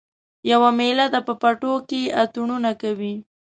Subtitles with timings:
[0.51, 3.13] یوه میله ده په پټو کې اتڼونه کوي